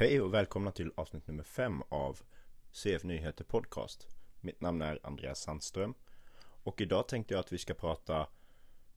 [0.00, 2.20] Hej och välkomna till avsnitt nummer fem av
[2.72, 4.08] CF Nyheter Podcast.
[4.40, 5.94] Mitt namn är Andreas Sandström
[6.40, 8.28] och idag tänkte jag att vi ska prata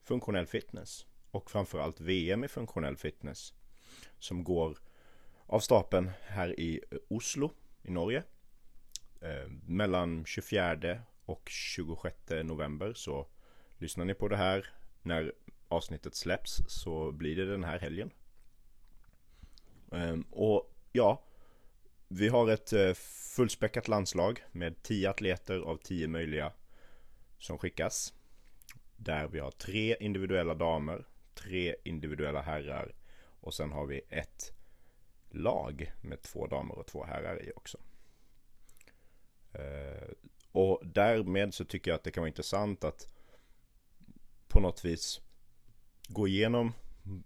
[0.04, 3.54] funktionell fitness och framförallt VM i funktionell fitness
[4.20, 4.78] som går
[5.46, 7.51] av stapeln här i Oslo
[7.81, 8.24] i Norge.
[9.22, 13.28] Eh, mellan 24 och 26 november så
[13.78, 15.33] lyssnar ni på det här när
[15.67, 18.12] avsnittet släpps så blir det den här helgen.
[19.91, 21.21] Eh, och ja,
[22.08, 22.94] vi har ett eh,
[23.36, 26.52] fullspäckat landslag med 10 atleter av 10 möjliga
[27.40, 28.13] som skickas.
[28.95, 32.95] Där vi har tre individuella damer, tre individuella herrar
[33.41, 34.54] och sen har vi ett
[35.30, 37.77] lag med två damer och två herrar i också.
[39.54, 40.10] Eh,
[40.52, 43.13] och därmed så tycker jag att det kan vara intressant att
[44.48, 45.21] på något vis
[46.07, 46.73] gå igenom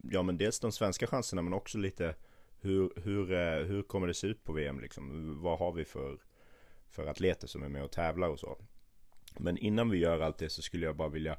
[0.04, 2.16] ja men dels de svenska chanserna men också lite
[2.62, 5.36] hur, hur, eh, hur kommer det se ut på VM liksom?
[5.42, 6.18] Vad har vi för,
[6.88, 8.58] för atleter som är med och tävlar och så?
[9.40, 11.38] Men innan vi gör allt det så skulle jag bara vilja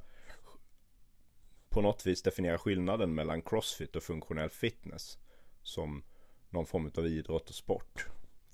[1.69, 5.19] på något vis definiera skillnaden mellan crossfit och funktionell fitness
[5.63, 6.05] som
[6.51, 8.07] någon form av idrott och sport.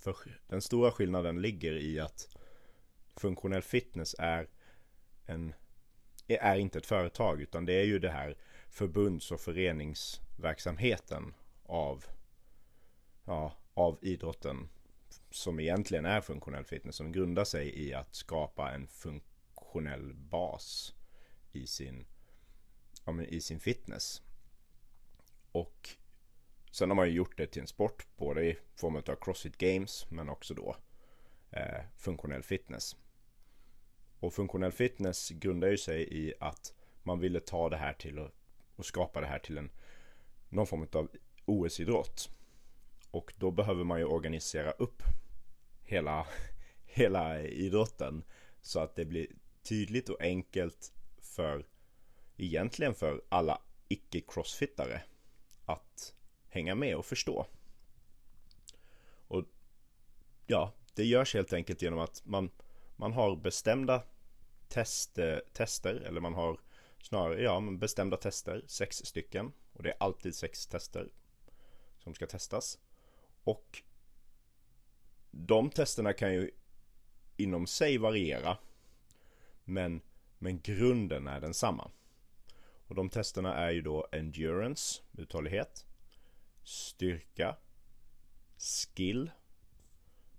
[0.02, 0.16] För
[0.48, 2.36] den stora skillnaden ligger i att
[3.16, 4.48] funktionell fitness är
[5.26, 5.54] en
[6.26, 8.36] är inte ett företag utan det är ju det här
[8.68, 11.34] förbunds och föreningsverksamheten
[11.66, 12.04] av
[13.24, 14.68] ja, av idrotten
[15.30, 20.94] som egentligen är funktionell fitness som grundar sig i att skapa en funktionell bas
[21.52, 22.06] i sin,
[23.04, 24.22] ja, men i sin fitness.
[25.52, 25.88] Och
[26.70, 30.10] sen har man ju gjort det till en sport både i form av Crossfit Games
[30.10, 30.76] men också då
[31.50, 32.96] eh, funktionell fitness.
[34.20, 38.30] Och funktionell fitness grundar ju sig i att man ville ta det här till och,
[38.76, 39.70] och skapa det här till en
[40.48, 41.08] någon form av
[41.44, 42.30] OS-idrott.
[43.14, 45.02] Och då behöver man ju organisera upp
[45.82, 46.26] hela,
[46.84, 48.24] hela idrotten
[48.60, 49.26] så att det blir
[49.62, 51.66] tydligt och enkelt för
[52.36, 55.00] egentligen för alla icke-crossfittare
[55.64, 56.14] att
[56.48, 57.46] hänga med och förstå.
[59.28, 59.44] Och
[60.46, 62.50] ja, det görs helt enkelt genom att man,
[62.96, 64.02] man har bestämda
[64.68, 65.18] test,
[65.52, 66.60] tester eller man har
[67.02, 71.12] snarare ja, bestämda tester, sex stycken och det är alltid sex tester
[71.98, 72.78] som ska testas.
[73.44, 73.82] Och
[75.30, 76.50] de testerna kan ju
[77.36, 78.58] inom sig variera.
[79.64, 80.00] Men,
[80.38, 81.90] men grunden är densamma.
[82.86, 85.86] Och de testerna är ju då endurance, uthållighet,
[86.62, 87.56] styrka,
[88.58, 89.30] skill,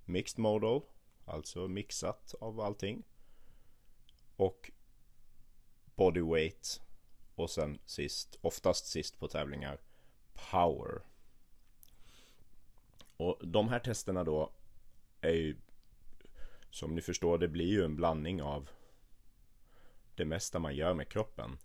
[0.05, 0.81] mixed modal,
[1.25, 3.03] alltså mixat av allting.
[4.35, 4.71] Och
[5.95, 6.81] body weight
[7.35, 9.77] och sen sist, oftast sist på tävlingar,
[10.51, 11.01] power.
[13.17, 14.51] Och de här testerna då
[15.21, 15.57] är ju
[16.69, 18.69] som ni förstår, det blir ju en blandning av
[20.15, 21.57] det mesta man gör med kroppen.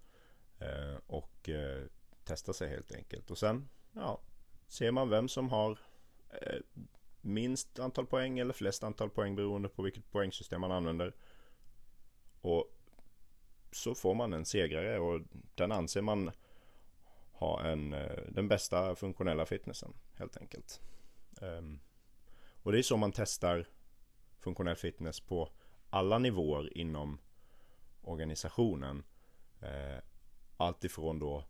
[0.58, 1.82] Eh, och eh,
[2.24, 3.30] testa sig helt enkelt.
[3.30, 4.20] Och sen, ja,
[4.68, 5.78] ser man vem som har
[6.30, 6.58] eh,
[7.20, 11.14] minst antal poäng eller flest antal poäng beroende på vilket poängsystem man använder.
[12.40, 12.76] Och
[13.72, 15.20] så får man en segrare och
[15.54, 16.30] den anser man
[17.32, 20.80] ha en, eh, den bästa funktionella fitnessen helt enkelt.
[21.40, 21.80] Um,
[22.62, 23.66] och det är så man testar
[24.38, 25.50] funktionell fitness på
[25.90, 27.18] alla nivåer inom
[28.02, 29.04] organisationen.
[29.60, 30.00] Eh, uh,
[30.56, 31.44] Alltifrån då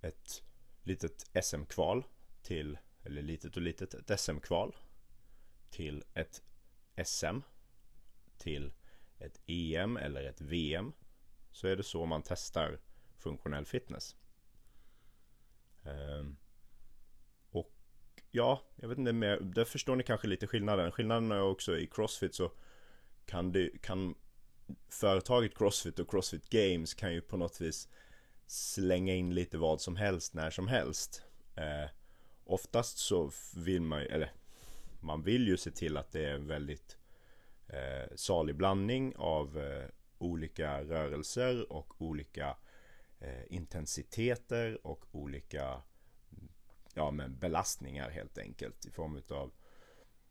[0.00, 0.42] ett
[0.82, 2.04] litet SM-kval
[2.42, 4.76] till, eller litet och litet, ett SM-kval
[5.70, 6.42] till ett
[7.04, 7.40] SM
[8.38, 8.72] till
[9.18, 10.92] ett EM eller ett VM
[11.50, 12.80] så är det så man testar
[13.16, 14.16] funktionell fitness.
[15.82, 16.36] Um,
[18.38, 19.40] ja, jag vet inte mer.
[19.40, 20.92] Där förstår ni kanske lite skillnaden.
[20.92, 22.52] Skillnaden är också i Crossfit så
[23.26, 24.14] kan det, kan
[24.88, 27.88] företaget Crossfit och Crossfit Games kan ju på något vis
[28.46, 31.22] slänga in lite vad som helst när som helst.
[31.54, 31.90] Eh,
[32.44, 34.32] oftast så vill man ju, eller
[35.00, 36.96] man vill ju se till att det är en väldigt
[37.68, 39.84] eh, salig blandning av eh,
[40.18, 42.56] olika rörelser och olika
[43.20, 45.82] eh, intensiteter och olika
[46.98, 49.52] ja, men belastningar helt enkelt i form av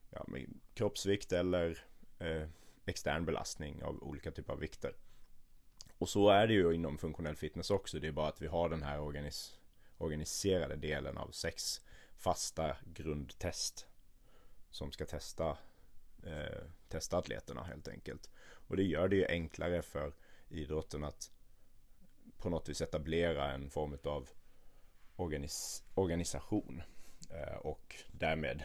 [0.10, 0.26] ja,
[0.74, 1.84] kroppsvikt eller
[2.20, 2.48] eh,
[2.86, 4.96] extern belastning av olika typer av vikter.
[5.98, 8.00] Och så är det ju inom funktionell fitness också.
[8.00, 9.60] Det är bara att vi har den här organis
[9.98, 11.82] organiserade delen av sex
[12.18, 13.88] fasta grundtest
[14.70, 15.58] som ska testa,
[16.24, 18.30] eh, testa atleterna helt enkelt.
[18.40, 20.14] Och det gör det ju enklare för
[20.50, 21.32] idrotten att
[22.38, 24.30] på något vis etablera en form av
[25.18, 26.82] organis organisation
[27.30, 28.64] eh, och därmed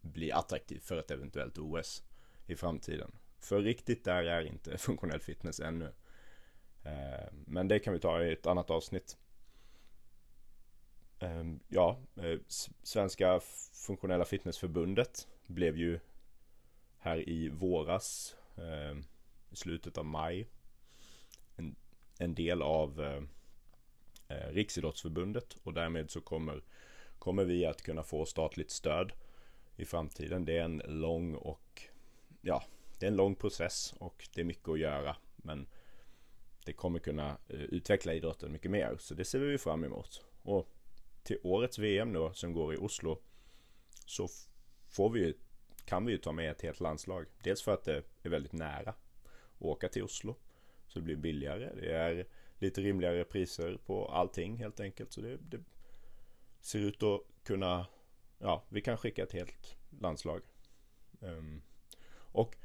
[0.00, 2.02] bli attraktiv för ett eventuellt OS
[2.46, 3.12] i framtiden.
[3.38, 5.92] För riktigt där är inte funktionell fitness ännu.
[6.84, 9.16] Eh, men det kan vi ta i ett annat avsnitt.
[11.18, 12.38] Ehm, ja, eh,
[12.82, 13.40] Svenska
[13.86, 16.00] funktionella fitnessförbundet blev ju
[16.98, 19.04] här i våras, ehm,
[19.50, 20.46] i slutet av maj,
[21.56, 21.76] en,
[22.18, 23.22] en del av eh,
[24.28, 26.62] Eh, Riksidrottsförbundet och därmed så kommer,
[27.18, 29.12] kommer vi att kunna få statligt stöd
[29.76, 30.44] i framtiden.
[30.44, 31.82] Det är en lång och
[32.40, 32.64] ja,
[32.98, 35.16] det är en lång process och det är mycket att göra.
[35.36, 35.66] Men
[36.64, 38.96] det kommer kunna eh, utveckla idrotten mycket mer.
[38.98, 40.24] Så det ser vi fram emot.
[40.42, 40.68] Och
[41.22, 43.18] till årets VM då som går i Oslo
[44.06, 44.28] så
[44.88, 45.34] får vi
[45.84, 47.26] kan vi ju ta med ett helt landslag.
[47.42, 48.96] Dels för att det är väldigt nära att
[49.58, 50.36] åka till Oslo.
[50.86, 51.70] Så det blir billigare.
[51.80, 52.26] Det är
[52.58, 55.12] lite rimligare priser på allting helt enkelt.
[55.12, 55.60] Så det, det
[56.60, 57.86] ser ut att kunna,
[58.38, 60.42] ja, vi kan skicka ett helt landslag.
[61.20, 61.62] Um,
[62.12, 62.56] och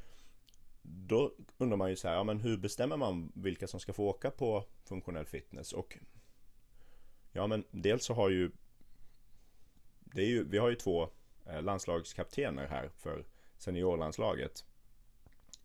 [0.81, 4.07] då undrar man ju så här, ja, men hur bestämmer man vilka som ska få
[4.07, 5.73] åka på funktionell fitness?
[5.73, 5.97] Och
[7.31, 8.51] ja, men dels så har ju,
[9.99, 11.09] det är ju vi har ju två
[11.45, 13.25] eh, landslagskaptener här för
[13.57, 14.65] seniorlandslaget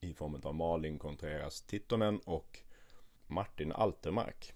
[0.00, 2.60] i form av Malin Contreras Tittonen och
[3.26, 4.52] Martin Altermark.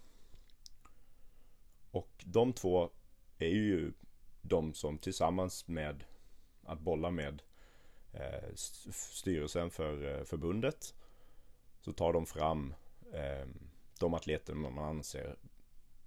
[1.91, 2.89] Och de två
[3.37, 3.93] är ju
[4.41, 6.03] de som tillsammans med
[6.63, 7.41] att bolla med
[8.13, 8.55] eh,
[8.91, 10.93] styrelsen för eh, förbundet
[11.79, 12.73] så tar de fram
[13.13, 13.47] eh,
[13.99, 15.35] de atleterna man anser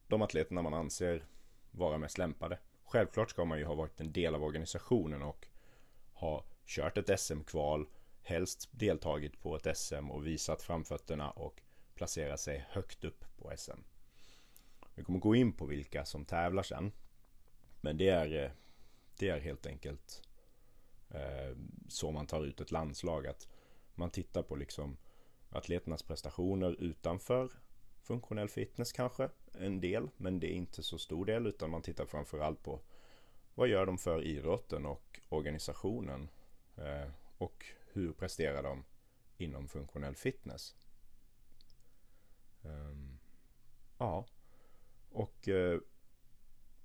[0.09, 1.25] de atleterna man anser
[1.71, 2.59] vara mest lämpade.
[2.85, 5.47] Självklart ska man ju ha varit en del av organisationen och
[6.13, 7.87] ha kört ett SM-kval,
[8.23, 11.61] helst deltagit på ett SM och visat framfötterna och
[11.95, 13.81] placera sig högt upp på SM.
[14.95, 16.93] Vi kommer gå in på vilka som tävlar sen.
[17.81, 18.51] Men det är, eh,
[19.19, 20.23] det är helt enkelt
[21.15, 21.57] Eh,
[21.89, 23.27] så man tar ut ett landslag.
[23.27, 23.49] Att
[23.95, 24.97] man tittar på liksom
[25.51, 27.51] atleternas prestationer utanför
[28.03, 29.29] funktionell fitness kanske.
[29.53, 32.81] En del, men det är inte så stor del utan man tittar framförallt på
[33.55, 36.29] vad gör de för idrotten och organisationen?
[36.77, 38.85] Eh, och hur presterar de
[39.37, 40.77] inom funktionell fitness?
[42.65, 43.19] Um,
[43.99, 44.27] ja,
[45.11, 45.81] och uh,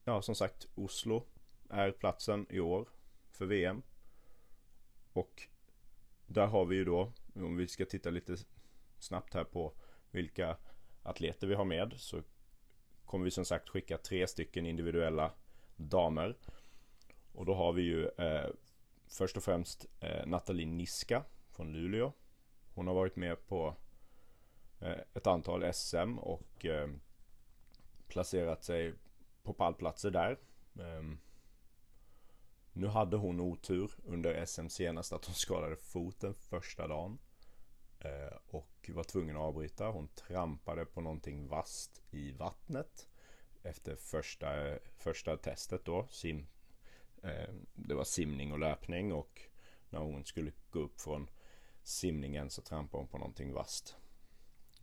[0.04, 1.26] ja, som sagt Oslo
[1.70, 2.90] är platsen i år
[3.31, 3.81] för VM.
[5.14, 5.48] Och
[6.28, 8.36] där har vi ju då, om vi ska titta lite
[9.00, 9.74] snabbt här på
[10.12, 10.58] vilka
[11.04, 12.22] atleter vi har med så
[13.06, 15.32] kommer vi som sagt skicka tre stycken individuella
[15.75, 16.38] damer.
[17.34, 18.50] Och då har vi ju eh,
[19.08, 22.14] först och främst eh, Nathalie Niska från Luleå.
[22.74, 23.75] Hon har varit med på
[24.80, 26.90] Eh, ett antal SM och eh,
[28.08, 28.94] placerat sig
[29.44, 30.38] på pallplatser där.
[30.80, 31.20] Ehm,
[32.74, 37.20] nu hade hon otur under SM senast att hon skadade foten första dagen.
[38.00, 39.88] Eh, och var tvungen att avbryta.
[39.88, 43.08] Hon trampade på någonting vasst i vattnet.
[43.64, 46.08] Efter första, första testet då.
[46.10, 46.48] Sim,
[47.24, 49.42] eh, det var simning och löpning och
[49.90, 51.30] när hon skulle gå upp från
[51.84, 53.99] simningen så trampade hon på någonting vasst.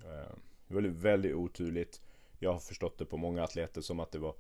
[0.05, 0.37] Eh,
[0.69, 2.03] det var väldigt oturligt.
[2.39, 4.35] Jag har förstått det på många atleter som att det var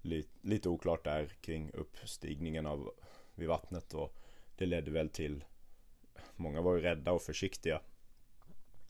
[0.00, 2.90] lite, lite oklart där kring uppstigningen av
[3.34, 4.16] vid vattnet och
[4.56, 5.44] det ledde väl till
[6.36, 7.80] Många var ju rädda och försiktiga.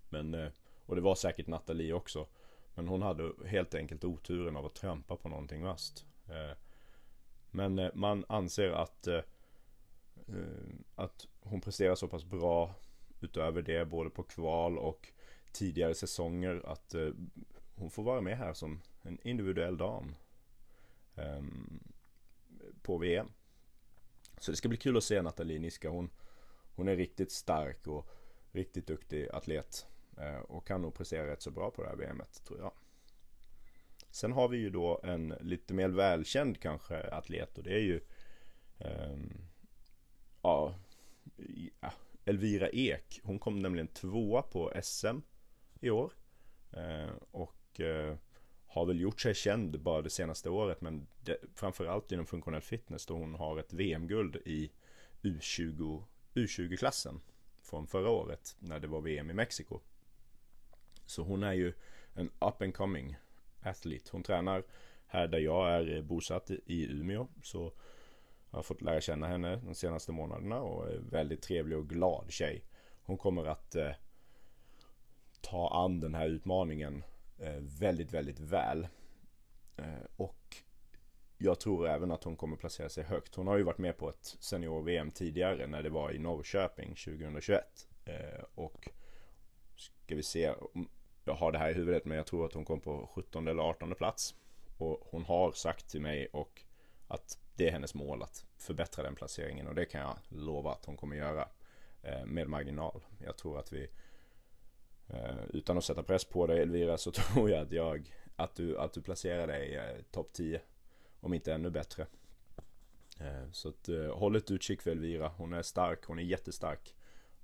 [0.08, 0.48] Men eh,
[0.86, 2.26] Och det var säkert Nathalie också.
[2.74, 6.06] Men hon hade helt enkelt oturen av att trampa på någonting vasst.
[6.28, 6.56] Eh,
[7.50, 9.08] men man anser att
[10.94, 12.74] Att hon presterar så pass bra
[13.20, 15.12] Utöver det både på kval och
[15.52, 17.08] Tidigare säsonger att eh,
[17.74, 20.14] Hon får vara med här som en individuell dam
[21.14, 21.42] eh,
[22.82, 23.32] på VM.
[24.38, 25.88] Så det ska bli kul att se Nathalie Niska.
[25.88, 26.10] Hon,
[26.74, 28.08] hon är riktigt stark och
[28.52, 29.86] riktigt duktig atlet.
[30.16, 32.72] Eh, och kan nog prestera rätt så bra på det här VMet tror jag.
[34.10, 38.00] Sen har vi ju då en lite mer välkänd kanske atlet och det är ju
[38.78, 39.32] ehm,
[40.42, 40.74] ja,
[42.24, 43.20] Elvira Ek.
[43.22, 45.18] Hon kom nämligen tvåa på SM
[45.82, 46.12] i år.
[46.72, 48.16] Eh, och eh,
[48.66, 53.06] har väl gjort sig känd bara det senaste året men det, framförallt inom funktionell fitness
[53.06, 54.70] då hon har ett VM-guld i
[55.22, 57.20] U20, U20-klassen
[57.62, 59.80] från förra året när det var VM i Mexiko.
[61.06, 61.72] Så hon är ju
[62.14, 63.16] en up and coming
[63.62, 64.08] athlete.
[64.12, 64.64] Hon tränar
[65.06, 67.72] här där jag är bosatt i Umeå så
[68.50, 72.30] jag har fått lära känna henne de senaste månaderna och är väldigt trevlig och glad
[72.30, 72.64] tjej.
[73.02, 73.90] Hon kommer att eh,
[75.52, 77.04] ta an den här utmaningen
[77.38, 78.88] eh, väldigt, väldigt väl.
[79.76, 80.56] Eh, och
[81.38, 83.34] jag tror även att hon kommer placera sig högt.
[83.34, 87.88] Hon har ju varit med på ett senior-VM tidigare när det var i Norrköping 2021.
[88.04, 88.88] Eh, och
[89.76, 90.54] ska vi se,
[91.24, 93.62] jag har det här i huvudet men jag tror att hon kom på 17 eller
[93.62, 94.34] 18 plats.
[94.78, 96.62] Och hon har sagt till mig och
[97.08, 100.84] att det är hennes mål att förbättra den placeringen och det kan jag lova att
[100.84, 101.48] hon kommer göra
[102.26, 103.04] med marginal.
[103.18, 103.88] Jag tror att vi
[105.12, 108.78] Eh, utan att sätta press på dig Elvira så tror jag att jag att du,
[108.78, 110.60] att du placerar dig eh, topp 10
[111.20, 112.06] om inte ännu bättre.
[113.20, 115.28] Eh, så att eh, håll ett utkik för Elvira.
[115.28, 116.94] Hon är stark, hon är jättestark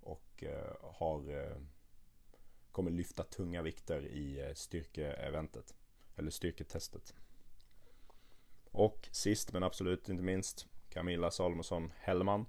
[0.00, 0.44] och
[0.80, 1.48] har
[2.72, 5.74] kommer lyfta tunga vikter i styrkeeventet
[6.16, 7.14] eller styrketestet.
[8.70, 12.46] Och sist men absolut inte minst Camilla Salomonsson Hellman.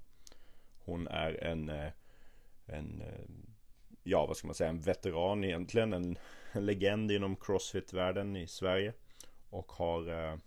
[0.80, 1.70] Hon är en,
[2.66, 3.04] en,
[4.04, 5.94] ja vad ska man säga, en veteran egentligen.
[5.94, 6.18] En,
[6.52, 8.94] en legend inom crossfit-världen i Sverige.
[9.50, 10.38] Och har eh,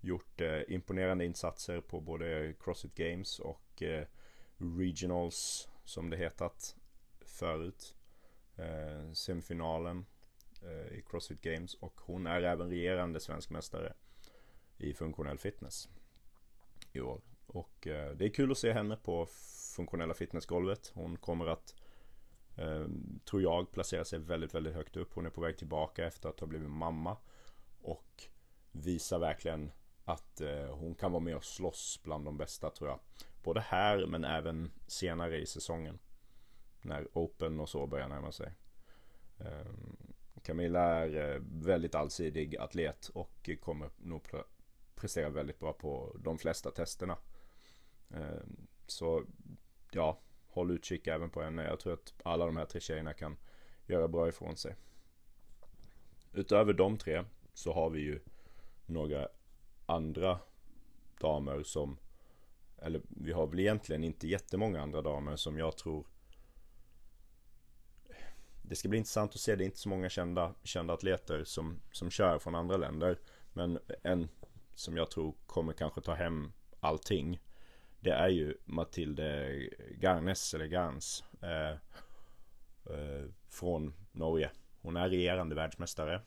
[0.00, 4.06] gjort eh, imponerande insatser på både Crossfit Games och eh,
[4.56, 6.76] Regionals som det hetat
[7.20, 7.94] förut.
[8.56, 10.06] Eh, semifinalen
[10.62, 13.92] eh, i Crossfit Games och hon är även regerande svensk mästare
[14.78, 15.88] i funktionell fitness
[16.92, 17.20] i år.
[17.46, 19.26] Och eh, det är kul att se henne på
[19.76, 20.92] funktionella fitnessgolvet.
[20.94, 21.74] Hon kommer att,
[22.56, 25.14] Ehm, tror jag, placerar sig väldigt, väldigt högt upp.
[25.14, 27.16] Hon är på väg tillbaka efter att ha blivit mamma.
[27.80, 28.24] Och
[28.72, 29.70] visar verkligen
[30.04, 33.00] att eh, hon kan vara med och slåss bland de bästa tror jag.
[33.42, 35.98] Både här men även senare i säsongen.
[36.82, 38.52] När Open och så börjar närma sig.
[39.38, 39.96] Ehm,
[40.42, 44.22] Camilla är eh, väldigt allsidig atlet och kommer nog
[44.94, 47.16] prestera väldigt bra på de flesta testerna.
[48.10, 49.24] Ehm, så
[49.90, 50.20] ja,
[50.54, 51.64] håll utkik även på henne.
[51.64, 53.36] Jag tror att alla de här tre tjejerna kan
[53.86, 54.76] göra bra ifrån sig.
[56.32, 58.20] Utöver de tre så har vi ju
[58.86, 59.28] några
[59.86, 60.38] andra
[61.20, 61.98] damer som
[62.78, 66.06] eller vi har väl egentligen inte jättemånga andra damer som jag tror
[68.62, 71.80] Det ska bli intressant att se, det är inte så många kända, kända atleter som,
[71.92, 73.18] som kör från andra länder
[73.52, 74.28] Men en
[74.74, 77.40] som jag tror kommer kanske ta hem allting.
[78.04, 79.60] Det är ju Matilde
[80.00, 81.24] Garnes eller Garns.
[81.42, 81.70] Eh,
[82.94, 84.50] eh, från Norge.
[84.80, 86.20] Hon är regerande världsmästare.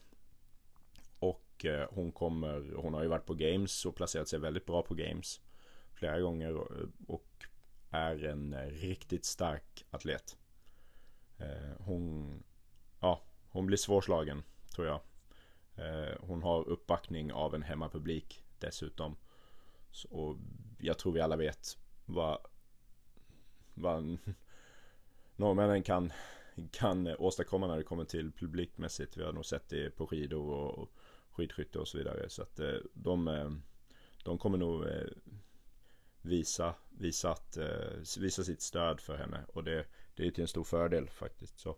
[1.18, 4.82] Och eh, hon kommer, hon har ju varit på Games och placerat sig väldigt bra
[4.82, 5.40] på Games.
[5.94, 6.56] Flera gånger
[7.06, 7.46] och,
[7.90, 10.36] är en riktigt stark atlet.
[11.38, 12.32] Eh, hon,
[13.00, 14.42] ja, hon blir svårslagen
[14.74, 15.00] tror jag.
[15.74, 19.16] Eh, hon har uppbackning av en hemmapublik dessutom.
[20.10, 20.36] Och
[20.78, 22.38] jag tror vi alla vet vad,
[23.74, 24.18] vad
[25.36, 26.12] norrmännen kan,
[26.70, 29.16] kan åstadkomma när det kommer till publikmässigt.
[29.16, 30.90] Vi har nog sett det på skidor och
[31.30, 32.28] skidskytte och så vidare.
[32.28, 33.50] Så att eh, de, eh,
[34.24, 35.06] de kommer nog eh,
[36.22, 37.58] visa, visa, att,
[38.18, 39.44] visa sitt stöd för henne.
[39.48, 41.58] Och det, det är till en stor fördel faktiskt.
[41.58, 41.76] Så.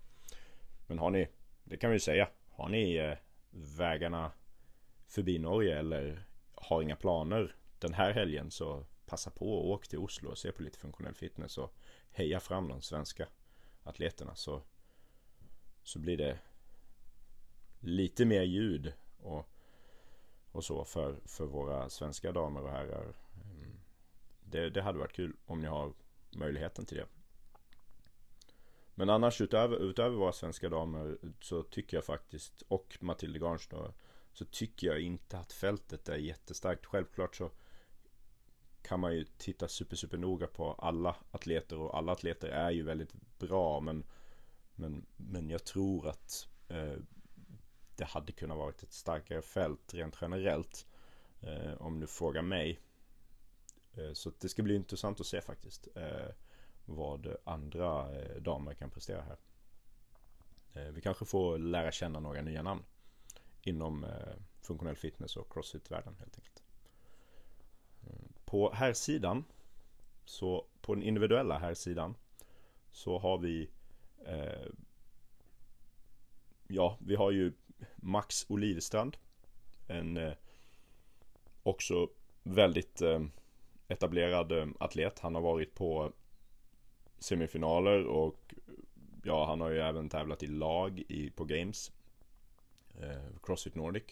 [0.86, 1.28] Men har ni,
[1.64, 3.16] det kan vi ju säga, har ni
[3.50, 4.32] vägarna
[5.06, 6.24] förbi Norge eller
[6.54, 10.52] har inga planer den här helgen så passa på och åk till Oslo och se
[10.52, 11.74] på lite funktionell fitness och
[12.12, 13.28] heja fram de svenska
[13.82, 14.62] atleterna så,
[15.82, 16.38] så blir det
[17.80, 19.48] lite mer ljud och,
[20.52, 23.14] och så för, för våra svenska damer och herrar.
[23.44, 23.80] Mm.
[24.40, 25.92] Det, det hade varit kul om ni har
[26.30, 27.06] möjligheten till det.
[28.94, 33.92] Men annars utöver, utöver våra svenska damer så tycker jag faktiskt, och Matilde Garns då,
[34.32, 36.86] så tycker jag inte att fältet är jättestarkt.
[36.86, 37.50] Självklart så
[38.82, 42.82] kan man ju titta super, super noga på alla atleter och alla atleter är ju
[42.82, 44.04] väldigt bra men
[44.80, 46.96] men, men jag tror att eh,
[47.96, 50.86] det hade kunnat varit ett starkare fält rent generellt
[51.40, 52.80] eh, om du frågar mig.
[53.92, 56.28] Eh, så det ska bli intressant att se faktiskt eh,
[56.84, 59.38] vad andra eh, damer kan prestera här.
[60.72, 62.84] Eh, vi kanske får lära känna några nya namn
[63.62, 66.59] inom eh, funktionell fitness och crossfit-världen helt enkelt.
[68.50, 69.44] På här sidan
[70.24, 72.14] så på den individuella här sidan
[72.92, 73.70] så har vi
[74.26, 74.68] eh,
[76.68, 77.52] Ja, vi har ju
[77.96, 79.16] Max Olivstrand
[79.88, 80.32] En eh,
[81.62, 82.08] också
[82.42, 83.20] väldigt eh,
[83.88, 85.18] etablerad eh, atlet.
[85.18, 86.12] Han har varit på
[87.18, 88.54] semifinaler och
[89.24, 91.92] ja, han har ju även tävlat i lag i, på Games
[93.00, 94.04] eh, Crossfit Nordic.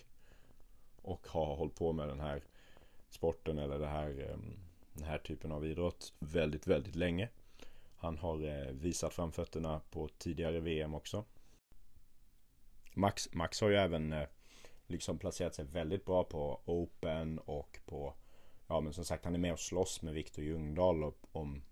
[1.02, 2.42] Och har hållit på med den här
[3.10, 4.36] sporten eller det här, eh,
[4.92, 7.28] den här typen av idrott väldigt, väldigt länge.
[7.96, 11.24] Han har eh, visat framfötterna på tidigare VM också.
[12.94, 14.28] Max, Max har ju även eh,
[14.86, 18.14] liksom placerat sig väldigt bra på Open och på
[18.68, 21.62] Ja men som sagt han är med och slåss med Viktor Ljungdahl om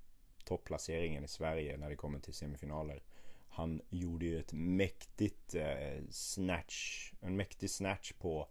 [0.45, 3.03] topplaceringen i Sverige när det kommer till semifinaler.
[3.49, 8.49] Han gjorde ju ett mäktigt eh, snatch, en mäktig snatch på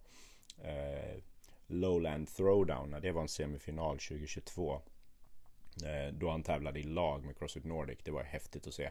[0.58, 1.22] eh,
[1.66, 4.82] Lowland Throwdown när det var en semifinal 2022.
[5.84, 7.98] Eh, då han tävlade i lag med Crossfit Nordic.
[8.02, 8.90] Det var häftigt att se.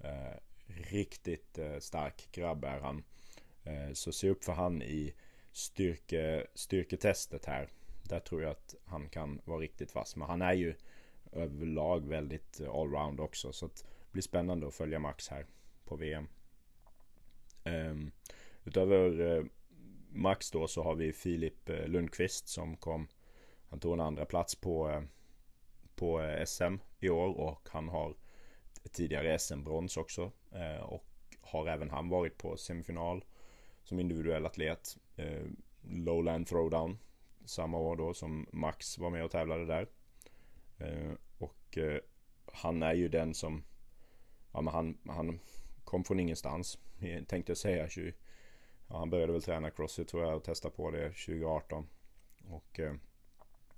[0.00, 0.36] Eh,
[0.66, 3.04] riktigt eh, stark grabb är han.
[3.92, 5.14] Så se upp för han i
[5.52, 7.68] styrke, styrketestet här.
[8.02, 10.16] Där tror jag att han kan vara riktigt vass.
[10.16, 10.74] Men han är ju
[11.32, 13.52] överlag väldigt allround också.
[13.52, 15.46] Så det blir spännande att följa Max här
[15.84, 16.28] på VM.
[17.64, 18.10] Ehm,
[18.64, 19.44] utöver
[20.14, 23.08] Max då så har vi Filip eh, Lundqvist som kom.
[23.68, 25.02] Han tog en andra plats på, eh,
[25.94, 28.14] på eh, SM i år och han har
[28.92, 30.32] tidigare SM-brons också.
[30.82, 31.04] och
[31.40, 33.24] har även han varit på semifinal
[33.84, 34.96] som individuell atlet.
[35.82, 36.98] Lowland Throwdown
[37.44, 39.88] samma år då som Max var med och tävlade där.
[41.38, 41.78] Och
[42.52, 43.64] han är ju den som,
[44.52, 45.40] ja men han, han
[45.84, 46.78] kom från ingenstans.
[47.26, 47.88] Tänkte jag säga
[48.94, 51.86] ja, han började väl träna crossfit tror jag och testa på det 2018.
[52.50, 52.94] Och eh,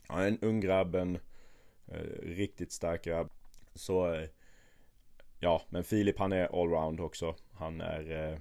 [0.08, 1.18] ja, en ung grabb, en
[1.87, 3.30] eh, riktigt stark grabb.
[3.75, 4.28] Så eh,
[5.38, 7.35] ja, men Filip han är allround också.
[7.52, 8.40] Han är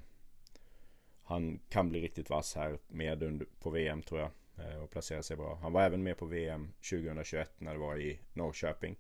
[1.24, 4.32] han kan bli riktigt vass här med under, på VM tror jag.
[4.58, 5.60] Eh, och placera sig bra.
[5.62, 8.96] Han var även med på VM 2021 när det var i Norrköping.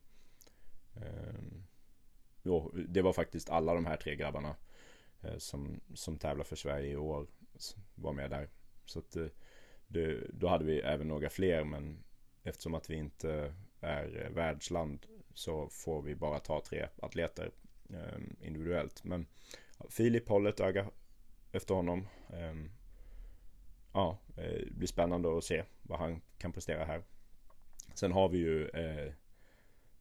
[2.43, 4.55] Jo, det var faktiskt alla de här tre grabbarna
[5.25, 7.27] eh, som, som tävlar för Sverige i år
[7.95, 8.49] var med där.
[8.85, 9.27] Så att eh,
[9.87, 12.03] det, då hade vi även några fler men
[12.43, 17.51] eftersom att vi inte är eh, världsland så får vi bara ta tre atleter
[17.89, 19.03] eh, individuellt.
[19.03, 19.27] Men
[19.89, 20.89] Filip håller ett öga
[21.51, 22.07] efter honom.
[22.33, 22.71] Ehm, eh,
[23.93, 27.03] ja, det blir spännande att se vad han kan prestera här.
[27.93, 29.13] Sen har vi ju eh,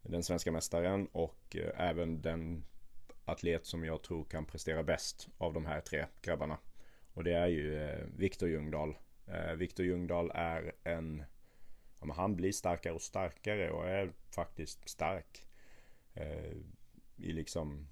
[0.03, 2.65] den svenska mästaren och eh, även den
[3.25, 6.59] atlet som jag tror kan prestera bäst av de här tre grabbarna.
[7.15, 8.97] Och det är ju eh, Viktor Ljungdahl.
[9.27, 11.25] Eh, Viktor Ljungdahl är en,
[12.01, 15.47] ja, men han blir starkare och starkare och är faktiskt stark.
[16.15, 16.53] Eh,
[17.17, 17.89] I liksom,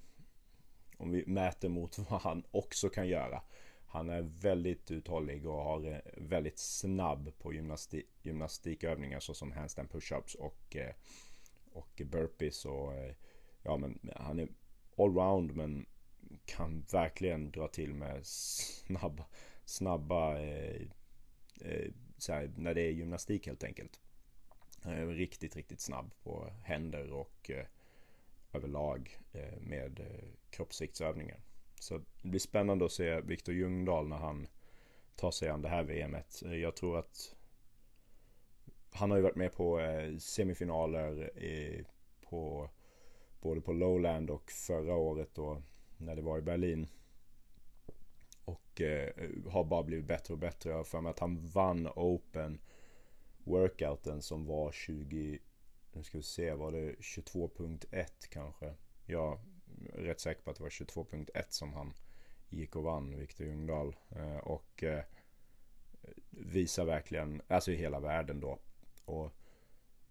[0.97, 3.43] om vi mäter mot vad han också kan göra.
[3.87, 10.35] Han är väldigt uthållig och har eh, väldigt snabb på gymnastik, gymnastikövningar såsom handstand pushups
[10.35, 10.95] och, eh,
[11.73, 13.15] och burpees och eh,
[13.63, 14.49] ja men han är
[14.97, 15.87] allround men
[16.45, 19.25] kan verkligen dra till med snabba,
[19.64, 20.83] snabba eh,
[21.61, 21.90] eh,
[22.29, 24.01] här, när det är gymnastik helt enkelt.
[24.83, 27.66] Han är riktigt, riktigt snabb på händer och eh,
[28.53, 31.40] överlag eh, med eh, kroppsviktsövningar.
[31.81, 34.49] Så det blir spännande att se Viktor Ljungdahl när han
[35.16, 36.42] tar sig an det här VMet.
[36.42, 37.35] Jag tror att
[38.90, 41.85] han har ju varit med på eh, semifinaler eh,
[42.21, 42.71] på
[43.40, 45.62] både på Lowland och förra året då
[46.05, 46.87] när det var i Berlin.
[48.45, 49.12] Och eh,
[49.51, 50.71] har bara blivit bättre och bättre.
[50.71, 52.61] Jag har för mig att han vann Open
[53.45, 55.38] workouten som var 20,
[55.93, 58.75] nu ska vi se, var det 22.1 kanske?
[59.07, 59.41] Ja,
[59.95, 61.95] rätt säker på att det var 22.1 som han
[62.49, 63.97] gick och vann, Viktor Ljungdahl.
[64.11, 65.05] Eh, och eh,
[66.31, 68.59] visar verkligen, alltså i hela världen då.
[69.05, 69.33] Och,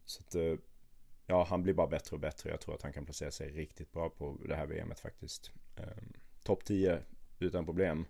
[0.05, 0.53] så att, eh,
[1.27, 2.49] ja, han blir bara bättre och bättre.
[2.49, 5.51] Jag tror att han kan placera sig riktigt bra på det här VMet faktiskt.
[5.77, 6.99] Ehm, topp 10
[7.39, 8.05] utan problem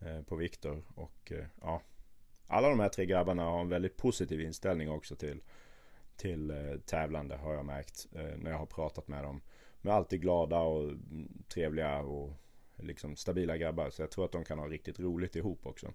[0.00, 0.82] eh, på Viktor.
[0.94, 1.82] Och eh, ja,
[2.46, 5.42] alla de här tre grabbarna har en väldigt positiv inställning också till,
[6.16, 8.06] till eh, tävlande har jag märkt
[8.36, 9.40] när jag har pratat med dem.
[9.82, 12.32] De är alltid glada och mm, trevliga och
[12.76, 13.90] liksom stabila grabbar.
[13.90, 15.86] Så jag tror att de kan ha riktigt roligt ihop också.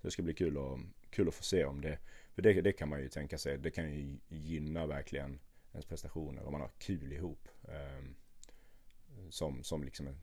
[0.00, 1.98] Så det ska bli kul att, kul att få se om det.
[2.34, 3.58] För det, det kan man ju tänka sig.
[3.58, 5.38] Det kan ju gynna verkligen
[5.72, 7.48] ens prestationer och man har kul ihop.
[7.68, 8.04] Eh,
[9.30, 10.20] som, som liksom en,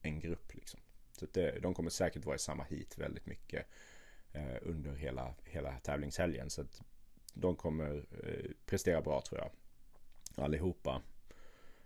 [0.00, 0.80] en grupp liksom.
[1.12, 3.66] Så det, de kommer säkert vara i samma hit väldigt mycket
[4.32, 6.50] eh, under hela, hela tävlingshelgen.
[6.50, 6.82] Så att
[7.34, 9.50] de kommer eh, prestera bra tror jag.
[10.44, 11.02] Allihopa.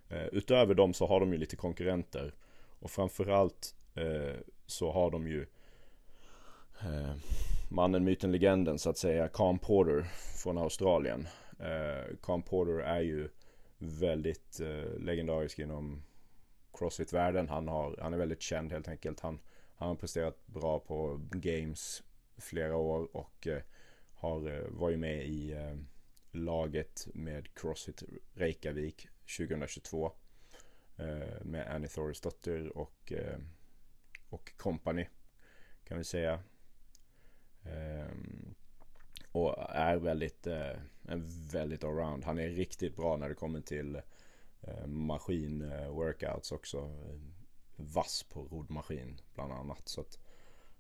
[0.09, 2.35] Eh, utöver dem så har de ju lite konkurrenter.
[2.81, 5.47] Och framförallt eh, så har de ju
[6.81, 7.15] eh,
[7.69, 10.03] mannen, myten, legenden så att säga, Cam Porter
[10.43, 11.29] från Australien.
[11.59, 13.29] Eh, Calm Porter är ju
[13.79, 16.03] väldigt eh, legendarisk inom
[16.73, 17.49] Crossfit-världen.
[17.49, 19.21] Han, har, han är väldigt känd helt enkelt.
[19.21, 19.41] Han,
[19.77, 22.03] han har presterat bra på Games
[22.37, 23.63] flera år och eh,
[24.15, 25.77] har eh, varit med i eh,
[26.31, 28.03] laget med Crossfit
[28.35, 30.13] Reykjavik 2022.
[30.97, 33.39] Eh, med Annie Thorisdottir och, eh,
[34.29, 35.07] och company
[35.85, 36.43] kan vi säga.
[37.65, 38.28] Ehm,
[39.33, 42.25] och är väldigt, eh, en väldigt allround.
[42.25, 43.97] Han är riktigt bra när det kommer till
[44.61, 46.91] eh, maskin-workouts eh, också.
[47.77, 49.89] Vass på roddmaskin bland annat.
[49.89, 50.19] Så att,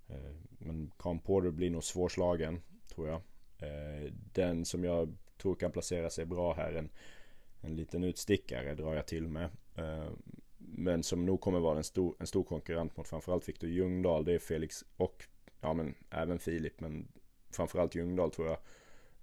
[0.08, 2.60] eh, men Cam Porter blir nog svårslagen
[2.94, 3.20] tror jag.
[3.58, 6.90] Eh, den som jag tror kan placera sig bra här, en,
[7.60, 9.50] en liten utstickare drar jag till med.
[10.58, 14.24] Men som nog kommer vara en stor, en stor konkurrent mot framförallt Viktor Ljungdahl.
[14.24, 15.24] Det är Felix och
[15.60, 17.08] ja men även Filip men
[17.50, 18.58] framförallt Ljungdahl tror jag.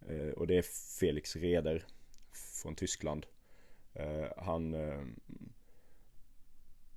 [0.08, 0.62] Eh, och det är
[1.00, 1.86] Felix Reder
[2.62, 3.26] från Tyskland.
[3.94, 5.04] Eh, han, eh,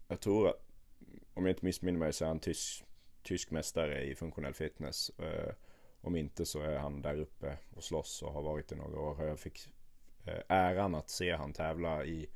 [0.08, 0.62] jag tror att,
[1.34, 2.84] om jag inte missminner mig så är han tysk,
[3.22, 5.10] tysk mästare i funktionell fitness.
[6.00, 9.24] Om inte så är han där uppe och slåss och har varit i några år.
[9.24, 9.68] Jag fick
[10.48, 12.26] äran att se han tävla i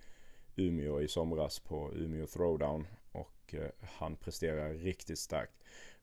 [0.57, 2.87] Umeå i somras på Umeå Throwdown.
[3.12, 5.55] Och han presterar riktigt starkt.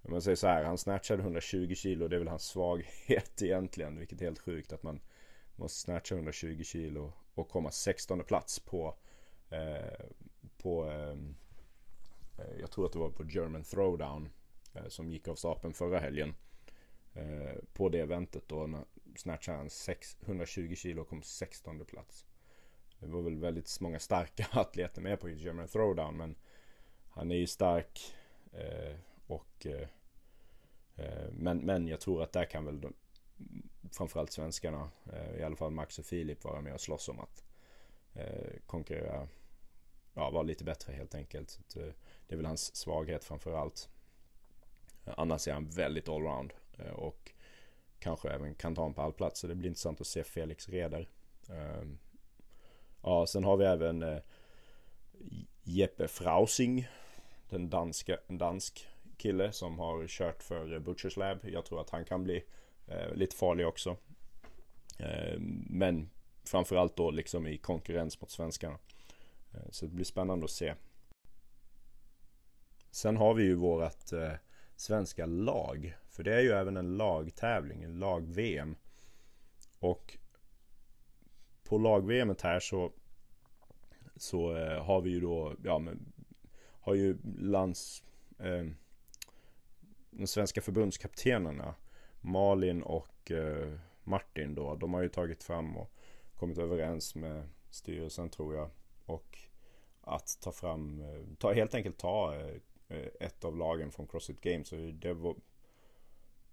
[0.02, 2.08] Om man säger så här, han snatchade 120 kilo.
[2.08, 4.00] Det är väl hans svaghet egentligen.
[4.00, 5.00] Vilket är helt sjukt att man
[5.56, 8.96] måste snatcha 120 kilo och komma 16 plats på
[9.50, 10.06] eh,
[10.58, 11.18] på eh,
[12.38, 14.30] eh, jag tror att det var på German Throwdown
[14.74, 16.36] eh, som gick av stapeln förra helgen.
[17.14, 18.86] Eh, på det eventet då
[19.16, 19.70] snatchade han
[20.26, 22.26] 120 kilo och kom 16 plats.
[23.00, 26.36] Det var väl väldigt många starka atleter med på German Throwdown men
[27.10, 28.14] han är ju stark
[28.52, 28.96] eh,
[29.30, 29.88] och eh,
[30.96, 32.94] eh, men, men jag tror att där kan väl de,
[33.92, 37.44] framförallt svenskarna, eh, i alla fall Max och Filip vara med och slåss om att
[38.66, 39.28] konkurrera,
[40.14, 41.60] ja vara lite bättre helt enkelt.
[41.68, 41.80] Så
[42.28, 43.90] det är väl hans svaghet framförallt.
[45.06, 46.54] Annars är han väldigt allround
[46.94, 47.32] och
[48.00, 49.40] kanske även kan ta en pallplats.
[49.40, 51.10] Så det blir intressant att se Felix Reder.
[51.50, 51.98] Ehm,
[53.04, 54.22] ja, sen har vi även
[55.64, 56.88] Jeppe Frausing.
[57.50, 58.88] Den danska, en dansk
[59.20, 61.38] kille som har kört för Butchers Lab.
[61.44, 62.44] Jag tror att han kan bli
[62.88, 63.98] eh, lite farlig också.
[65.00, 66.10] Eh, men
[66.44, 68.78] framförallt då liksom i konkurrens mot svenskarna.
[69.54, 70.74] Eh, så det blir spännande att se.
[72.92, 74.34] Sen har vi ju vårat eh,
[74.76, 75.98] svenska lag.
[76.10, 78.76] För det är ju även en lagtävling, en lag-VM.
[79.80, 80.18] Och
[81.64, 82.92] på lag-VM här så
[84.16, 86.14] så eh, har vi ju då, ja men
[86.80, 88.04] har ju lands
[88.40, 88.66] eh,
[90.12, 91.76] de svenska förbundskaptenerna
[92.22, 95.92] Malin och eh, Martin då, de har ju tagit fram och
[96.36, 98.70] kommit överens med styrelsen tror jag.
[99.06, 99.38] Och
[100.02, 102.56] att ta fram, eh, ta, helt enkelt ta eh,
[102.88, 104.68] eh, ett av lagen från Crossfit Games.
[104.68, 105.36] Så det, var,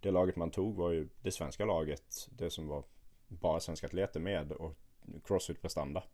[0.01, 2.85] det laget man tog var ju det svenska laget, det som var
[3.29, 4.73] bara svenska atleter med och
[5.25, 6.05] Crossfit prestanda.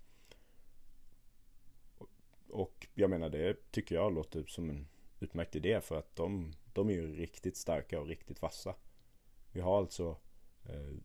[2.49, 4.89] Och jag menar det tycker jag låter som en
[5.23, 8.75] utmärkt idé för att de, de är ju riktigt starka och riktigt vassa.
[9.53, 10.17] Vi har alltså
[10.65, 10.97] eh,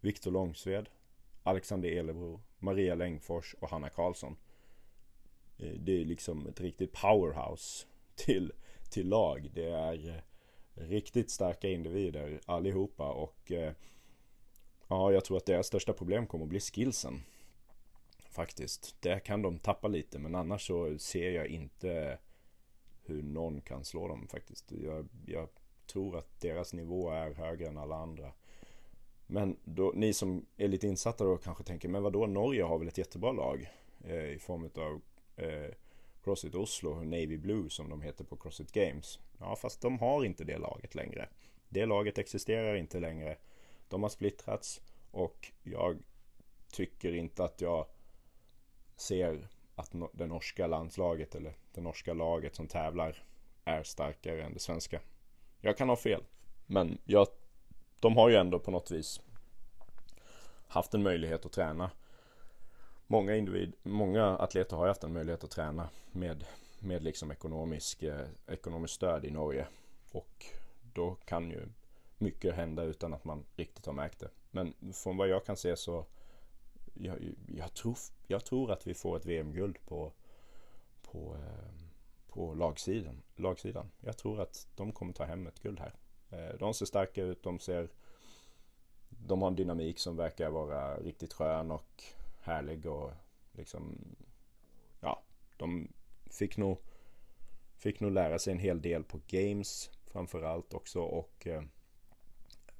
[0.00, 0.88] Viktor Långsved,
[1.42, 4.36] Alexander Elebro, Maria Längfors och Hanna Karlsson.
[5.58, 8.52] Eh, det är liksom ett riktigt powerhouse till,
[8.90, 9.50] till lag.
[9.54, 10.22] Det är eh,
[10.88, 13.72] riktigt starka individer allihopa och eh,
[14.88, 17.22] ja, jag tror att deras största problem kommer att bli skillsen.
[18.28, 18.96] Faktiskt.
[19.00, 22.18] Det kan de tappa lite men annars så ser jag inte
[23.06, 24.72] hur någon kan slå dem faktiskt.
[24.72, 25.48] Jag, jag
[25.86, 28.32] tror att deras nivå är högre än alla andra.
[29.26, 32.88] Men då, ni som är lite insatta då kanske tänker, men vadå, Norge har väl
[32.88, 33.70] ett jättebra lag
[34.04, 35.00] eh, i form av
[35.36, 35.74] eh,
[36.24, 39.18] Crossfit Oslo, Navy Blue som de heter på Crossfit Games.
[39.38, 41.28] Ja, fast de har inte det laget längre.
[41.68, 43.36] Det laget existerar inte längre.
[43.88, 45.98] De har splittrats och jag
[46.72, 47.86] tycker inte att jag
[48.96, 53.24] ser att det norska landslaget eller det norska laget som tävlar
[53.64, 55.00] är starkare än det svenska.
[55.60, 56.24] Jag kan ha fel,
[56.66, 57.26] men jag,
[58.00, 59.20] de har ju ändå på något vis
[60.68, 61.90] haft en möjlighet att träna.
[63.06, 66.44] Många, individ, många atleter har ju haft en möjlighet att träna med,
[66.78, 69.66] med liksom ekonomisk, eh, ekonomiskt stöd i Norge.
[70.12, 70.46] Och
[70.92, 71.68] då kan ju
[72.18, 74.30] mycket hända utan att man riktigt har märkt det.
[74.50, 76.06] Men från vad jag kan se så
[77.00, 80.12] jag, jag, tror, jag tror att vi får ett VM-guld på,
[81.02, 81.88] på, ehm,
[82.28, 83.90] på lagsidan, lagsidan.
[84.00, 85.94] Jag tror att de kommer ta hem ett guld här.
[86.30, 87.88] Eh, de ser starka ut, de ser
[89.08, 92.02] de har en dynamik som verkar vara riktigt skön och
[92.40, 93.12] härlig och
[93.52, 93.98] liksom
[95.00, 95.22] ja,
[95.56, 95.92] de
[96.30, 96.78] fick nog
[97.76, 101.62] fick nog lära sig en hel del på games framförallt också och eh,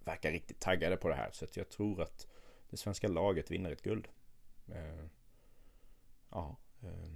[0.05, 2.27] verkar riktigt taggade på det här så att jag tror att
[2.71, 4.09] det svenska laget vinner ett guld.
[4.69, 5.05] Eh,
[6.31, 7.11] ja, eh,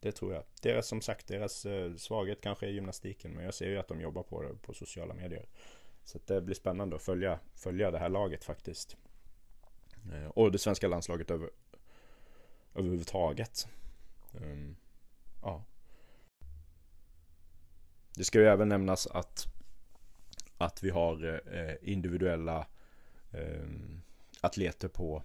[0.00, 0.44] det tror jag.
[0.62, 4.00] Deras, som sagt, deras eh, svaghet kanske är gymnastiken, men jag ser ju att de
[4.00, 5.46] jobbar på det på sociala medier.
[6.04, 8.96] Så det blir spännande att följa, följa det här laget faktiskt.
[10.34, 11.50] Och det svenska landslaget över,
[12.74, 13.68] överhuvudtaget.
[14.32, 14.76] Um,
[15.42, 15.64] ja.
[18.16, 19.46] Det ska ju även nämnas att,
[20.58, 22.66] att vi har eh, individuella
[23.30, 23.68] eh,
[24.44, 25.22] atleter på,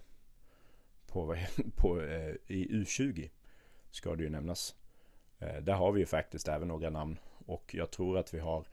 [1.06, 1.36] på,
[1.76, 3.30] på, eh, i U20.
[3.90, 4.74] Ska det ju nämnas.
[5.38, 7.18] Eh, där har vi ju faktiskt även några namn.
[7.46, 8.66] Och jag tror att vi har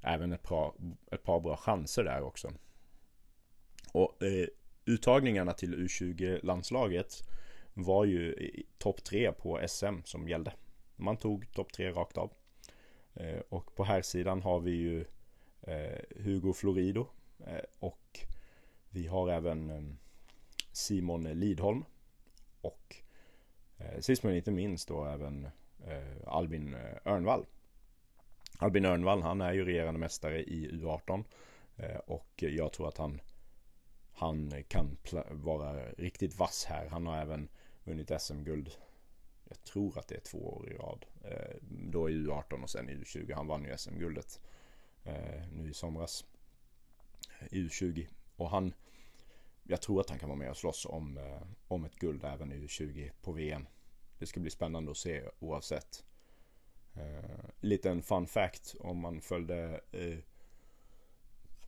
[0.00, 0.72] även ett par,
[1.10, 2.52] ett par bra chanser där också.
[3.92, 4.48] Och eh,
[4.84, 7.28] uttagningarna till U20-landslaget
[7.74, 8.34] var ju
[8.78, 10.52] topp tre på SM som gällde.
[10.96, 12.32] Man tog topp tre rakt av.
[13.14, 15.04] Eh, och på här sidan har vi ju
[15.62, 17.06] eh, Hugo Florido
[17.46, 18.26] eh, och
[18.90, 19.82] vi har även eh,
[20.72, 21.84] Simon Lidholm
[22.60, 22.96] och
[23.78, 25.48] eh, sist men inte minst då även
[25.86, 27.46] eh, Albin Örnvall.
[28.58, 31.24] Albin Örnvall han är ju regerande mästare i U18
[32.06, 33.20] och jag tror att han
[34.12, 34.96] han kan
[35.30, 36.86] vara riktigt vass här.
[36.86, 37.48] Han har även
[37.84, 38.70] vunnit SM-guld.
[39.48, 41.06] Jag tror att det är två år i rad.
[41.90, 43.34] Då i U18 och sen i U20.
[43.34, 44.40] Han vann ju SM-guldet
[45.52, 46.24] nu i somras.
[47.50, 48.06] I U20.
[48.36, 48.74] Och han,
[49.62, 52.52] jag tror att han kan vara med och slåss om, eh, om ett guld även
[52.52, 53.66] i U20 på VM.
[54.18, 56.04] Det ska bli spännande att se oavsett.
[56.94, 60.18] Eh, liten fun fact om man följde eh,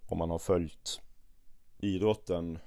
[0.06, 1.00] om man har följt
[1.78, 2.58] idrotten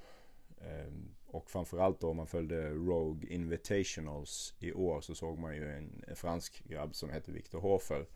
[0.58, 0.94] eh,
[1.28, 6.04] och framförallt då om man följde Rogue Invitationals i år så såg man ju en,
[6.08, 8.08] en fransk grabb som heter Victor Hofer.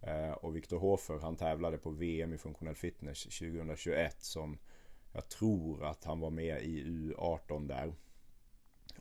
[0.00, 4.58] Eh, och Victor Hofer han tävlade på VM i funktionell fitness 2021 som
[5.12, 7.94] jag tror att han var med i U18 där.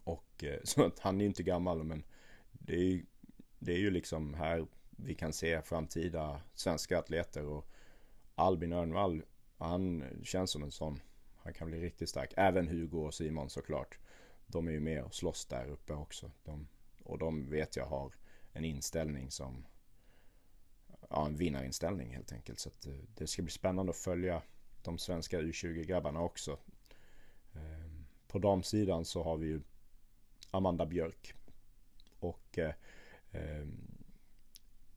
[0.03, 2.03] Och eh, så att han är ju inte gammal men
[2.51, 3.05] det är ju,
[3.59, 7.69] det är ju liksom här vi kan se framtida svenska atleter och
[8.35, 9.23] Albin Örnvall
[9.57, 10.99] han känns som en sån
[11.47, 12.33] han kan bli riktigt stark.
[12.37, 13.99] Även Hugo och Simon såklart.
[14.47, 16.31] De är ju med och slåss där uppe också.
[16.43, 16.67] De,
[17.03, 18.13] och de vet jag har
[18.53, 19.65] en inställning som
[21.09, 22.59] ja, en vinnarinställning helt enkelt.
[22.59, 24.41] Så eh, det ska bli spännande att följa
[24.81, 26.57] de svenska U20-grabbarna också.
[27.53, 29.61] Ehm, på damsidan så har vi ju
[30.51, 31.33] Amanda Björk
[32.19, 32.59] och
[33.31, 33.97] ehm,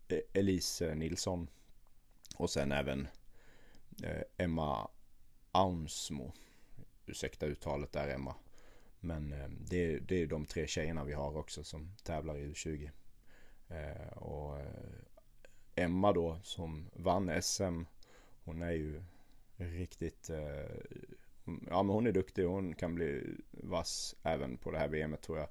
[0.09, 1.49] e-, Elise Nilsson
[2.37, 3.09] och sen även
[4.03, 4.89] eh, Emma
[5.53, 6.33] Aunsmo.
[7.07, 8.35] Ursäkta uttalet där Emma.
[9.01, 12.53] Men ehm, det, är, det är de tre tjejerna vi har också som tävlar i
[12.53, 12.91] U20.
[13.69, 14.67] Eh, och eh,
[15.75, 17.83] Emma då som vann SM.
[18.45, 19.03] Hon är ju
[19.61, 20.31] riktigt...
[20.31, 20.77] Eh,
[21.47, 22.45] mm, ja men hon är duktig.
[22.45, 25.49] Hon kan bli vass även på det här VMet tror jag.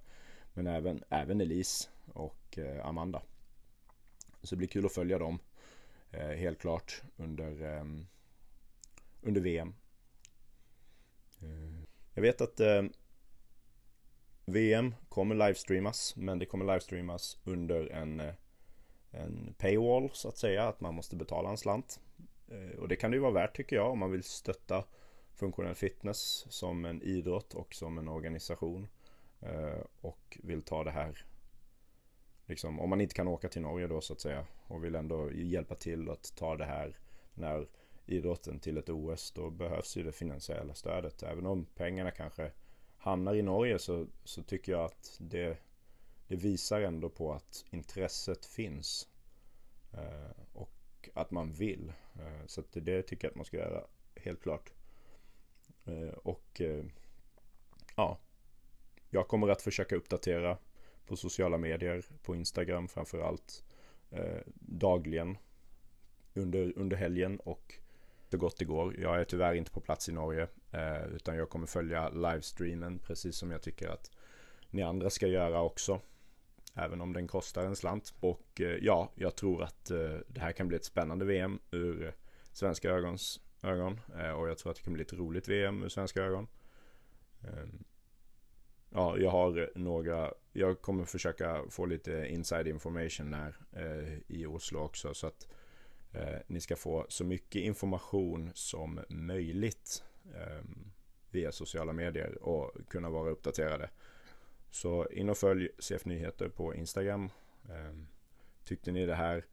[0.53, 3.21] Men även, även Elise och eh, Amanda.
[4.43, 5.39] Så det blir kul att följa dem.
[6.11, 8.07] Eh, helt klart under, ehm,
[9.21, 9.73] under VM.
[11.41, 12.83] Eh, jag vet att eh,
[14.45, 18.21] VM kommer livestreamas men det kommer livestreamas under en,
[19.11, 20.67] en paywall så att säga.
[20.67, 21.99] Att man måste betala en slant.
[22.51, 24.83] Eh, och det kan det ju vara värt tycker jag om man vill stötta
[25.35, 28.87] funktionell fitness som en idrott och som en organisation.
[29.41, 31.25] Eh, och vill ta det här
[32.49, 35.31] Liksom, om man inte kan åka till Norge då så att säga och vill ändå
[35.31, 36.97] hjälpa till att ta det här
[37.33, 37.67] när
[38.05, 41.23] idrotten till ett OS då behövs ju det finansiella stödet.
[41.23, 42.51] Även om pengarna kanske
[42.97, 45.57] hamnar i Norge så, så tycker jag att det,
[46.27, 49.07] det visar ändå på att intresset finns.
[49.93, 51.93] Eh, och och att man vill.
[52.15, 53.83] Eh, så det, det tycker jag att man ska göra
[54.15, 54.73] helt klart.
[55.85, 56.85] Eh, och eh,
[57.95, 58.19] ja,
[59.09, 60.57] jag kommer att försöka uppdatera
[61.05, 63.63] på sociala medier, på Instagram framförallt,
[64.55, 65.37] dagligen
[66.33, 67.75] under, under helgen och
[68.31, 68.99] så gott det går.
[68.99, 70.47] Jag är tyvärr inte på plats i Norge
[71.15, 74.11] utan jag kommer följa livestreamen precis som jag tycker att
[74.69, 76.01] ni andra ska göra också.
[76.73, 78.13] Även om den kostar en slant.
[78.19, 82.15] Och eh, ja, jag tror att eh, det här kan bli ett spännande VM ur
[82.51, 83.99] svenska ögons ögon.
[84.17, 86.47] Eh, och jag tror att det kan bli ett roligt VM ur svenska ögon.
[87.41, 87.83] Ehm,
[88.89, 93.55] ja, jag har några, jag kommer försöka få lite inside information här
[94.27, 95.13] i Oslo också.
[95.13, 95.47] Så att
[96.47, 100.03] ni ska få så mycket information som möjligt
[100.35, 100.91] ehm,
[101.31, 103.89] via sociala medier och kunna vara uppdaterade.
[104.71, 107.29] Så in och följ CF Nyheter på Instagram.
[107.69, 108.07] Ehm,
[108.63, 109.45] tyckte ni det här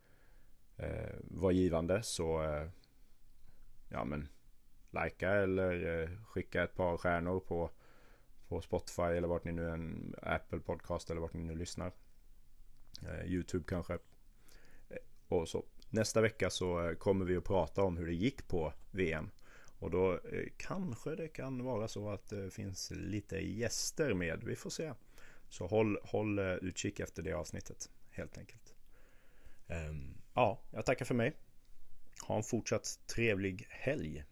[0.76, 2.68] eh, var givande så eh,
[3.88, 4.29] ja men
[4.90, 7.70] likea eller eh, skicka ett par stjärnor på,
[8.48, 11.92] på Spotify eller vart ni nu än Apple podcast eller vart ni nu lyssnar.
[13.24, 13.98] Youtube kanske.
[15.29, 19.31] Och så nästa vecka så kommer vi att prata om hur det gick på VM.
[19.79, 20.20] Och då
[20.57, 24.44] kanske det kan vara så att det finns lite gäster med.
[24.44, 24.92] Vi får se.
[25.48, 28.74] Så håll, håll eh, utkik efter det avsnittet helt enkelt.
[29.68, 31.32] Um, ja, jag tackar för mig.
[32.22, 34.24] Ha en fortsatt trevlig helg.